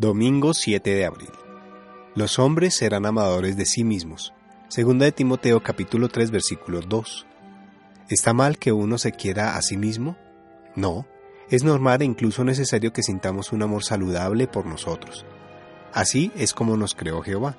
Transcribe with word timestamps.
Domingo 0.00 0.54
7 0.54 0.94
de 0.94 1.04
abril. 1.04 1.28
Los 2.14 2.38
hombres 2.38 2.74
serán 2.74 3.04
amadores 3.04 3.58
de 3.58 3.66
sí 3.66 3.84
mismos. 3.84 4.32
Segunda 4.68 5.04
de 5.04 5.12
Timoteo 5.12 5.62
capítulo 5.62 6.08
3 6.08 6.30
versículo 6.30 6.80
2. 6.80 7.26
¿Está 8.08 8.32
mal 8.32 8.56
que 8.56 8.72
uno 8.72 8.96
se 8.96 9.12
quiera 9.12 9.58
a 9.58 9.60
sí 9.60 9.76
mismo? 9.76 10.16
No, 10.74 11.04
es 11.50 11.64
normal 11.64 12.00
e 12.00 12.06
incluso 12.06 12.44
necesario 12.44 12.94
que 12.94 13.02
sintamos 13.02 13.52
un 13.52 13.62
amor 13.62 13.84
saludable 13.84 14.46
por 14.46 14.64
nosotros. 14.64 15.26
Así 15.92 16.32
es 16.34 16.54
como 16.54 16.78
nos 16.78 16.94
creó 16.94 17.20
Jehová. 17.20 17.58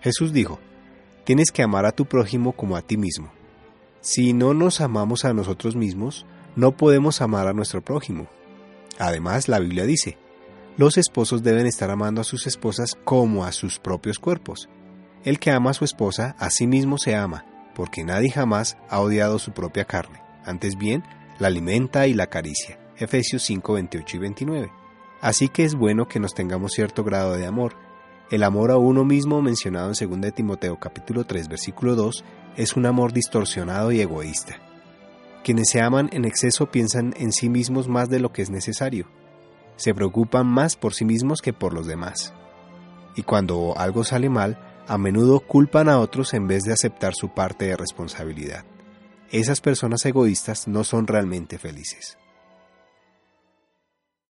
Jesús 0.00 0.32
dijo, 0.32 0.58
tienes 1.22 1.52
que 1.52 1.62
amar 1.62 1.86
a 1.86 1.92
tu 1.92 2.06
prójimo 2.06 2.54
como 2.54 2.76
a 2.76 2.82
ti 2.82 2.96
mismo. 2.96 3.30
Si 4.00 4.32
no 4.32 4.52
nos 4.52 4.80
amamos 4.80 5.24
a 5.24 5.32
nosotros 5.32 5.76
mismos, 5.76 6.26
no 6.56 6.76
podemos 6.76 7.22
amar 7.22 7.46
a 7.46 7.52
nuestro 7.52 7.82
prójimo. 7.82 8.26
Además, 8.98 9.46
la 9.46 9.60
Biblia 9.60 9.84
dice, 9.84 10.18
los 10.78 10.96
esposos 10.96 11.42
deben 11.42 11.66
estar 11.66 11.90
amando 11.90 12.20
a 12.20 12.24
sus 12.24 12.46
esposas 12.46 12.96
como 13.04 13.44
a 13.44 13.50
sus 13.50 13.80
propios 13.80 14.20
cuerpos. 14.20 14.68
El 15.24 15.40
que 15.40 15.50
ama 15.50 15.70
a 15.70 15.74
su 15.74 15.84
esposa, 15.84 16.36
a 16.38 16.50
sí 16.50 16.68
mismo 16.68 16.98
se 16.98 17.16
ama, 17.16 17.44
porque 17.74 18.04
nadie 18.04 18.30
jamás 18.30 18.78
ha 18.88 19.00
odiado 19.00 19.40
su 19.40 19.50
propia 19.50 19.84
carne. 19.86 20.22
Antes 20.44 20.78
bien, 20.78 21.02
la 21.40 21.48
alimenta 21.48 22.06
y 22.06 22.14
la 22.14 22.24
acaricia. 22.24 22.78
Efesios 22.96 23.42
5, 23.42 23.72
28 23.72 24.16
y 24.16 24.20
29. 24.20 24.72
Así 25.20 25.48
que 25.48 25.64
es 25.64 25.74
bueno 25.74 26.06
que 26.06 26.20
nos 26.20 26.32
tengamos 26.32 26.74
cierto 26.74 27.02
grado 27.02 27.36
de 27.36 27.44
amor. 27.44 27.74
El 28.30 28.44
amor 28.44 28.70
a 28.70 28.76
uno 28.76 29.04
mismo 29.04 29.42
mencionado 29.42 29.90
en 29.98 30.20
2 30.20 30.32
Timoteo 30.32 30.78
capítulo 30.78 31.24
3 31.24 31.48
versículo 31.48 31.96
2 31.96 32.24
es 32.56 32.76
un 32.76 32.86
amor 32.86 33.12
distorsionado 33.12 33.90
y 33.90 34.00
egoísta. 34.00 34.60
Quienes 35.42 35.70
se 35.70 35.80
aman 35.80 36.08
en 36.12 36.24
exceso 36.24 36.70
piensan 36.70 37.14
en 37.16 37.32
sí 37.32 37.48
mismos 37.48 37.88
más 37.88 38.08
de 38.08 38.20
lo 38.20 38.30
que 38.32 38.42
es 38.42 38.50
necesario 38.50 39.08
se 39.78 39.94
preocupan 39.94 40.46
más 40.46 40.76
por 40.76 40.92
sí 40.92 41.06
mismos 41.06 41.40
que 41.40 41.54
por 41.54 41.72
los 41.72 41.86
demás. 41.86 42.34
Y 43.16 43.22
cuando 43.22 43.74
algo 43.78 44.04
sale 44.04 44.28
mal, 44.28 44.58
a 44.86 44.98
menudo 44.98 45.40
culpan 45.40 45.88
a 45.88 45.98
otros 45.98 46.34
en 46.34 46.46
vez 46.46 46.64
de 46.64 46.72
aceptar 46.72 47.14
su 47.14 47.30
parte 47.30 47.66
de 47.66 47.76
responsabilidad. 47.76 48.64
Esas 49.30 49.60
personas 49.60 50.04
egoístas 50.04 50.68
no 50.68 50.84
son 50.84 51.06
realmente 51.06 51.58
felices. 51.58 52.18